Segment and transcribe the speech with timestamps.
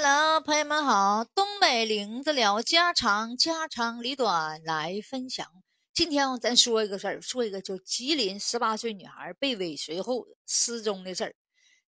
[0.00, 5.44] Hello，朋友们好，东北林子聊家常，家长里短来分享。
[5.92, 11.34] 今天咱说一个事儿，说一个就吉林十八岁女孩被尾随后失踪的事儿。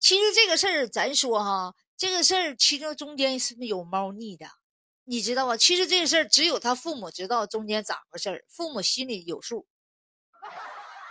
[0.00, 4.46] 其实这个事儿咱说哈，这个事儿其中中间是不是有猫腻的？
[5.04, 5.58] 你知道吧？
[5.58, 9.66] 其实这个事儿只有他父母知道中间咋回事儿，父母心里有数。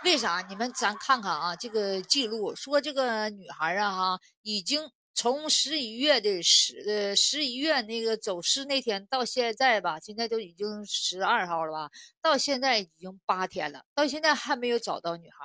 [0.02, 0.44] 为啥？
[0.48, 4.90] 你们咱看看啊，这个记录说这个女孩啊哈已经。
[5.20, 11.90] 从十一月的十呃十一月那个走失那天到现在吧，现在都已经十二号了吧？
[12.22, 15.36] 到现在已经八天了，到现在还没有找到女孩。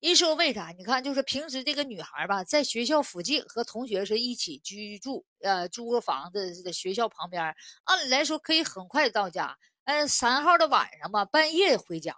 [0.00, 0.74] 一说为啥？
[0.76, 7.42] 你看，就是平时这个女孩吧，在学校附近和同学是一起居住，呃，租个房子在学校旁边，
[7.84, 9.56] 按理来说可以很快到家。
[9.86, 12.14] 嗯，三号的晚上吧，半夜回家。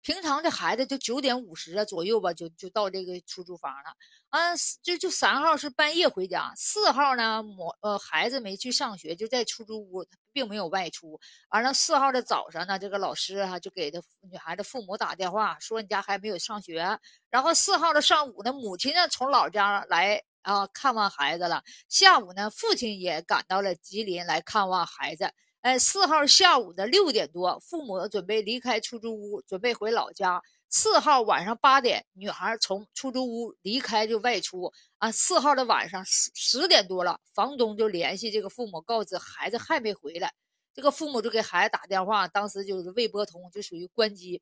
[0.00, 3.94] 平常这孩子就九点五十啊左右吧，就就到这个出租房了。
[4.30, 11.18] 啊，就就三号是半夜回家，四号呢，母呃孩子没去上学，就在出租屋，并没有外出。
[11.50, 14.00] 完了，四号的早上呢，这个老师哈就给他
[14.30, 16.98] 女孩的父母打电话，说你家还没有上学。
[17.30, 21.62] 然后四号的上午呢，母亲呢从老家来啊看望孩子了。
[21.88, 25.32] 下午呢，父亲也赶到了吉林来看望孩子。
[25.60, 30.40] 哎，四号下午的六点多，父母准备离开出租屋，准备回老家。
[30.70, 35.10] 四号晚上八点，女孩从出租屋离开就外出啊。
[35.10, 40.32] 四号的晚上十十点多了，房东就联系这个父母，告知孩子还没回来。
[40.74, 44.40] 这个父母就给孩子打电话，当时就是未拨通，就属于关机。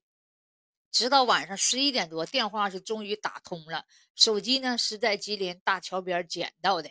[0.90, 3.84] 直到晚上十一点多，电话是终于打通了。
[4.14, 6.90] 手机呢是在吉林大桥边捡到的。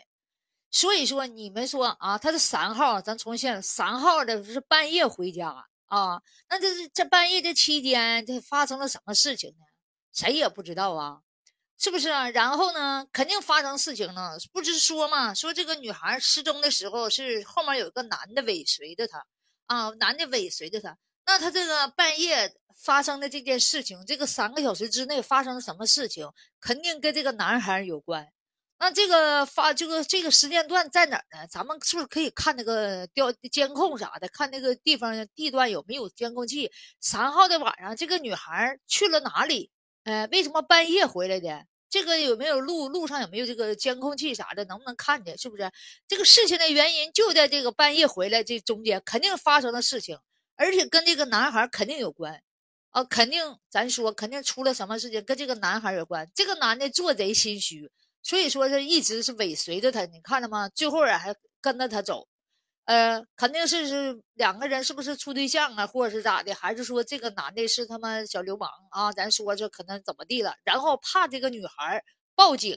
[0.70, 5.66] 所以说，你们说啊，他是三号，咱从现三号的是半夜回家。
[5.86, 9.64] 啊，那这是这半夜这期间，这发生了什么事情呢？
[10.12, 11.20] 谁也不知道啊，
[11.78, 12.28] 是不是啊？
[12.30, 15.32] 然后呢，肯定发生事情呢，不是说嘛？
[15.32, 19.24] 说这个女孩失踪的时候是后面有一个男的尾随着她
[19.66, 20.98] 啊，男的尾随着她。
[21.24, 26.28] 那他这个半夜发生的这件事情，这个三个小时之内发生了什么事情，
[26.58, 28.26] 肯定跟这个男孩有关。
[28.78, 31.46] 那这个发这个这个时间段在哪儿呢？
[31.48, 36.70] 咱们是不是可以看那个调监控啥的，看那个地方地段有没有监控器？
[37.00, 39.70] 三号的晚上，这个女孩去了哪里？
[40.04, 41.64] 呃，为什么半夜回来的？
[41.88, 44.64] 这个有没有路路上有没有这个监控器啥的？
[44.66, 45.38] 能不能看见？
[45.38, 45.72] 是不是
[46.06, 50.18] 这个事情的原因就在这个半夜回来这中间肯定发生了事情，
[50.56, 52.42] 而且跟这个男孩肯定有关
[52.90, 53.02] 啊！
[53.04, 56.30] 肯定咱说肯定出了什么事情跟这个男孩有关。
[56.34, 57.90] 这个男的做贼心虚。
[58.26, 60.68] 所以说，是一直是尾随着他，你看了吗？
[60.68, 62.26] 最后啊，还跟着他走，
[62.84, 66.52] 呃，肯定是是两个人是不是处对象啊，或者是咋的？
[66.52, 69.12] 还是说这个男的是他妈小流氓啊？
[69.12, 70.56] 咱说这可能怎么地了？
[70.64, 72.02] 然后怕这个女孩
[72.34, 72.76] 报警，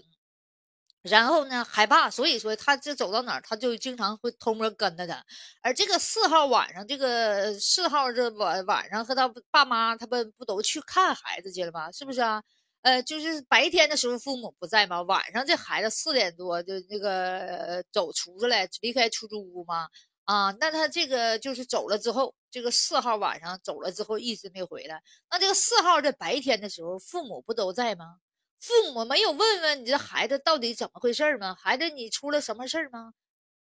[1.02, 5.26] 然后呢害怕，所以说他这走到哪儿，他就经常会偷摸跟着他。
[5.64, 11.92] 而这个四号晚上，这个四号这晚晚上和他爸妈他们不都去看孩子去了吗？
[11.92, 12.44] 是不是啊？
[12.82, 19.90] 呃，就是白天的时候父母不在嘛，晚上这孩子四点多就那个走出来离开出租屋嘛，
[20.24, 28.20] 啊，那他这个就是走了之后，这个四号晚上走了之后一直没回来，那这个四号在白天的时候父母不都在吗？
[28.62, 31.56] 父母没有问问你这孩子到底怎么回事吗？
[31.60, 33.14] 孩子你出了什么事吗？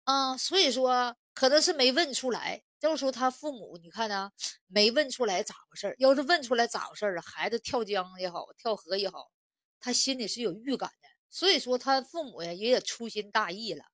[0.03, 2.63] 啊，所以说可能是没问出来。
[2.79, 4.31] 就是说他父母，你看呢，
[4.65, 9.31] 没问出来咋回事儿要是问出来咋回事了，孩子跳江也好，跳河也好，
[9.79, 11.07] 他心里是有预感的。
[11.29, 13.85] 所以说他父母呀，也也粗心大意了，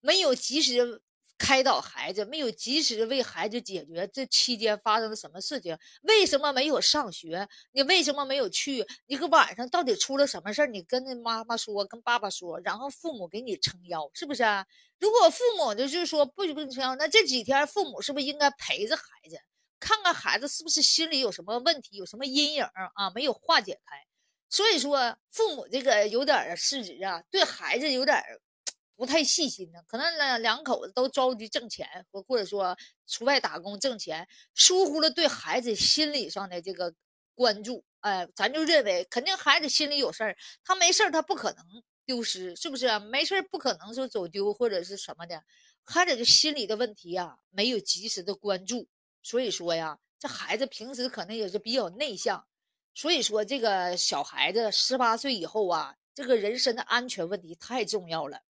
[0.00, 1.00] 没有及时。
[1.38, 5.78] 开导孩子，没有及时为孩子解决这期间发生了什么事情？
[6.02, 7.48] 为什么没有上学？
[7.70, 8.84] 你为什么没有去？
[9.06, 10.66] 你个晚上到底出了什么事儿？
[10.66, 14.42] 你跟那妈妈说，跟爸爸说，然后父母给你撑腰，是不是？
[14.98, 19.38] 如果父母就是说不不撑腰，那这几天父母是不是应该陪着孩子，
[19.78, 23.10] 看看孩子是不是心里有什么问题，有什么阴影啊？
[23.14, 23.96] 没有化解开，
[24.50, 28.20] 所以说父母这个有点失职啊，对孩子有点。
[28.98, 36.92] 不太细心呢，可能两两口子都着急挣钱，或或者说出外打工挣钱，疏忽了对孩子心理上的这个
[37.36, 37.84] 关注。
[38.00, 41.64] 哎，咱就认为肯定孩子心里有事儿，他没事儿他不可能
[42.04, 42.98] 丢失，是不是？
[42.98, 45.44] 没事儿不可能说走丢或者是什么的，
[45.84, 48.88] 孩子就心理的问题呀，没有及时的关注。
[49.22, 52.44] 所以说呀，这孩子平时可能也是比较内向，
[52.94, 58.40] 所以说这个小孩子十八岁以后啊，这个人身的安全问题太重要了。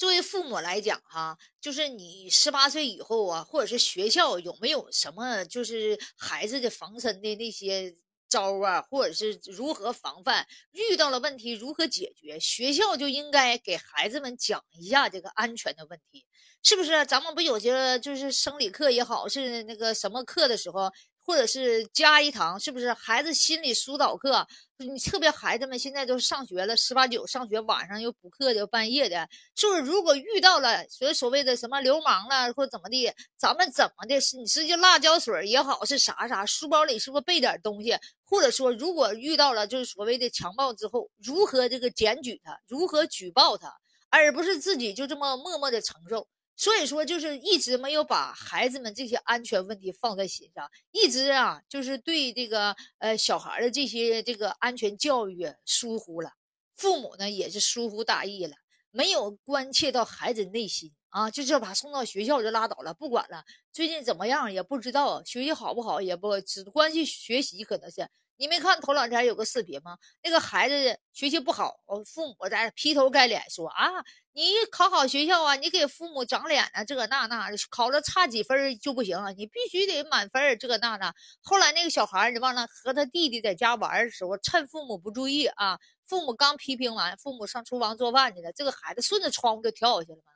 [0.00, 7.94] 作为父母来讲，哈，就是你十八岁以后啊，或者是学校有没有什么就是孩子的防身的那些
[8.26, 16.24] 招啊，或者是如何防范，遇到了问题如何解决，学校就应该给孩子们讲一下这个安全的问题，
[16.62, 17.04] 是不是？
[17.04, 20.90] 咱们不有些就是生理课也好，是那个什么课的时候。
[21.30, 24.44] 或者是加一堂，是不是孩子心理疏导课？
[24.78, 34.20] 你特别孩子们现在都上学了，十八九上学，晚上又补课的，半夜的，就是如果遇到了所所谓的什么流氓了，或怎么的，咱们怎么的？
[34.20, 36.44] 是你是就辣椒水也好，是啥啥？
[36.44, 37.96] 书包里是不是备点东西？
[38.24, 43.72] 或者说，如果遇到了就是所谓的强暴之后，如何这个检举他，如何举报他，
[44.08, 46.26] 而不是自己就这么默默的承受？
[46.60, 56.32] 所以说，就是一直没有把孩子们这些安全问题放在心上，一直啊，就是对这个呃小孩的这些这个安全教育疏忽了，
[56.76, 58.54] 父母呢也是疏忽大意了，
[58.90, 63.42] 没有关切到孩子内心啊，就是把送到学校就拉倒了，不管了，
[63.72, 68.06] 最近怎么样也不知道，学习好不好也不只关心学习，可能是。
[68.36, 69.98] 你没看头两天有个视频吗？
[70.22, 71.74] 那个孩子学习不好，
[72.06, 73.90] 父母在劈头盖脸说啊，
[74.32, 81.12] 你考好学校啊，你给父母长脸啊，这个那那，考了差几分就不行啊，你必须得满分，这个那那。
[81.42, 90.32] 后来那个小孩，你忘了和他弟弟在家玩的时候，趁父母不注意啊，父母刚批评完，父母上厨房做饭去了，这个孩子顺着窗户就跳下去了嘛。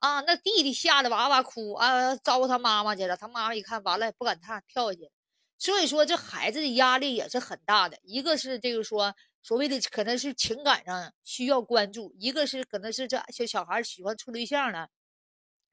[0.00, 5.10] 啊，那弟弟吓得哇哇哭啊，招呼他妈妈去了，他妈妈一看完了，不敢踏跳下去。
[5.58, 7.98] 所以说，这孩子的压力也是很大的。
[8.02, 14.88] 一个是这个说所谓的可能是情感上需要关注，一个是可能是这小小孩喜欢处对象了，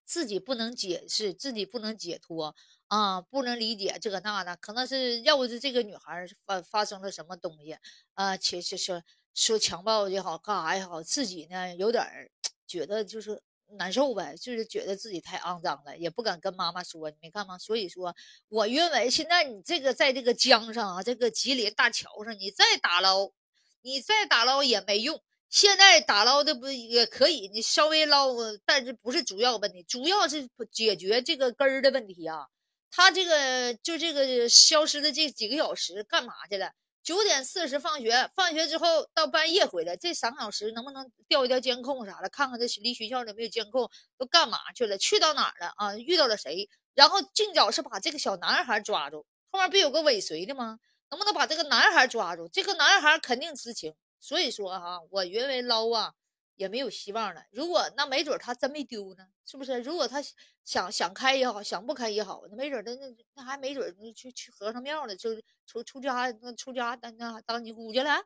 [0.05, 2.55] 自己不能解释，自己不能解脱
[2.87, 7.77] 啊，不能理解这个那的，可能是要不是这个女孩发发生了什么东西
[8.13, 9.03] 啊，其实说
[9.33, 12.31] 说强暴也好，干啥也好，自己呢有点
[12.65, 13.41] 觉得就是。
[13.71, 17.09] 难受呗，就是觉得自己太肮脏了，也不敢跟妈妈说。
[17.09, 17.57] 你没看吗？
[17.57, 18.15] 所以说，
[18.47, 23.29] 我认为现在你这个在这个江上啊，这个吉林大桥上，你再打捞，
[23.81, 25.21] 你再打捞也没用。
[25.49, 27.47] 现在打捞的不也可以？
[27.47, 28.27] 你稍微捞，
[28.65, 32.47] 但是不是主要问题，主要是解决这个根儿的问题啊。
[32.91, 36.71] 他这个就这个消失的这几个小时干嘛去了？
[37.03, 44.97] 九点四十放学，放学之后到半夜回来，这三个小时能不能调一调监控啥的，看看这离学校有没有监控，都干嘛去了？
[44.97, 45.95] 去到哪儿了啊？
[45.97, 46.67] 遇到了谁？
[46.93, 49.25] 然后尽早是把这个小男孩抓住。
[49.49, 50.79] 后面不有个尾随的吗？
[51.09, 52.47] 能不能把这个男孩抓住？
[52.49, 53.95] 这个男孩肯定知情。
[54.19, 56.13] 所以说哈，我认为捞啊。
[56.57, 57.45] 也没有希望了。
[57.51, 59.79] 如果那没准他真没丢呢，是不是？
[59.81, 60.17] 如果他
[60.63, 68.23] 想想开也好，想不开也好，那没准他那那还没准去去和尚庙了，就是出出家那出家当那当尼姑去了，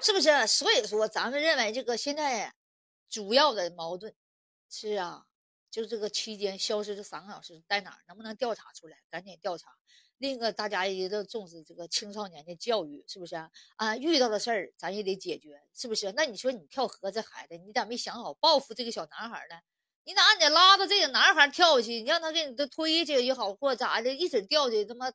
[0.00, 0.44] 是不是？
[0.48, 2.52] 所以说，咱们认为这个现在
[3.08, 4.12] 主要的矛盾
[4.68, 5.24] 是啊，
[5.70, 7.98] 就这个期间消失这三个小时在哪儿？
[8.08, 8.98] 能不能调查出来？
[9.08, 9.70] 赶紧调查。
[10.18, 13.50] 另一个，大家也都重视这个青少年的教育，是不是啊？
[13.76, 16.12] 啊，遇到的事儿咱也得解决，是不是？
[16.12, 19.56] 那你说你跳河这孩子，你咋没想好报复这个小男孩呢？
[20.04, 25.12] 你咋你拉着这个男孩跳下去，你让他给你都推下去也好，或咋的，一直掉去，他妈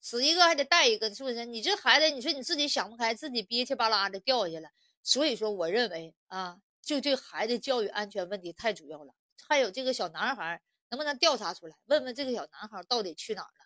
[0.00, 1.46] 死一个还得带一个，是不是？
[1.46, 4.68] 你这孩子，你说你自己想不开，自己憋气巴拉的掉下去了。
[5.02, 9.14] 所以说，我认为啊，就这孩子教育安全问题太主要了。
[9.48, 13.63] 还有这个小男孩，能不能调查出来，问问这个小男孩到底去哪儿了？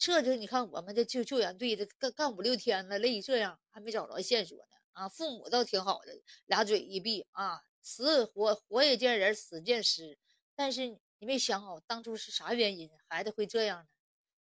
[0.00, 5.06] 这就你看，我们这救救援队这干干五六天了，累这样还没找着线索呢啊！
[5.06, 10.18] 父母倒挺好的，俩嘴一闭啊，死活活也见人，死见尸。
[10.54, 10.86] 但是
[11.18, 13.88] 你没想好当初是啥原因，孩子会这样呢？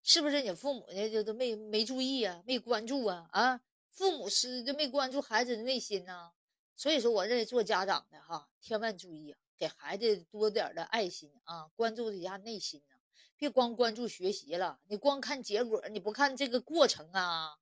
[0.02, 3.60] 是不是你父母呢就都没没注意啊，没关注啊啊？
[3.92, 6.32] 父母是就没关注孩子的内心呢？
[6.78, 12.96] 所以说，我认为做家长的哈，千万注意啊，给孩子多点的爱心啊，关注一下内心呢。
[13.40, 17.56] 别光关注学习了，你光看结果，你不看这个过程啊？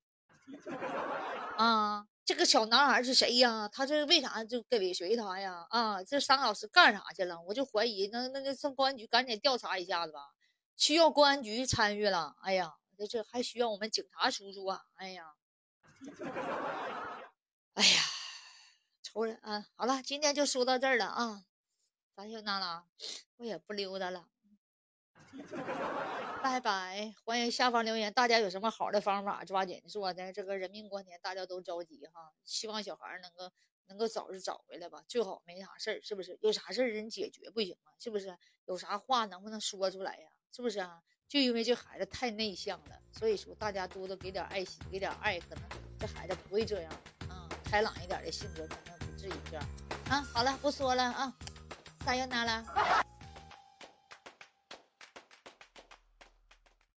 [1.56, 3.70] 啊，这个小男孩是谁呀？
[3.72, 5.68] 他这为啥就给尾随他呀？
[5.70, 7.40] 啊，这三个小时干啥去了？
[7.44, 10.34] 我就怀疑，那那那上公安局赶紧调查一下子吧，
[10.76, 12.36] 需要公安局参与了。
[12.42, 14.82] 哎呀，这这还需要我们警察叔叔啊！
[14.96, 15.36] 哎呀，
[17.76, 18.02] 哎呀，
[19.04, 19.68] 仇人啊！
[19.76, 21.44] 好了，今天就说到这儿了啊，
[22.16, 22.86] 咱就那了，
[23.36, 24.28] 我也不溜达了。
[26.44, 27.14] 拜拜！
[27.26, 30.32] 欢迎下方留言，大家有什么好的方法，抓紧说的。
[30.32, 32.32] 这个人命关天，大家都着急哈。
[32.44, 33.52] 希望小孩能够
[33.88, 36.38] 能够早日找回来吧，最好没啥事儿，是不是？
[36.42, 37.92] 有啥事儿人解决不行吗？
[38.00, 38.38] 是不是？
[38.66, 40.30] 有啥话能不能说出来呀？
[40.52, 41.02] 是不是啊？
[41.28, 45.64] 就因为这孩子太内向了，所以说大家多多给点爱心，给点爱，可能
[46.00, 46.92] 这孩子不会这样
[47.30, 47.50] 啊。
[47.66, 49.66] 开朗一点的性格，可能不至于这样
[50.10, 50.22] 啊。
[50.34, 51.34] 好了，不说了啊，
[52.06, 53.07] 撒由那了。